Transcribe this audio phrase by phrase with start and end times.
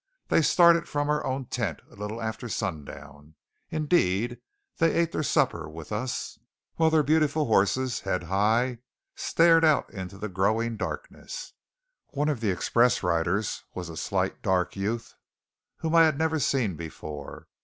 [0.29, 3.35] They started from our own tent, a little after sundown.
[3.69, 4.39] Indeed,
[4.79, 6.39] they ate their supper with us,
[6.73, 8.79] while their beautiful horses, head high,
[9.15, 11.53] stared out into the growing darkness.
[12.07, 15.13] One of the express riders was a slight, dark youth
[15.81, 17.47] whom I had never seen before.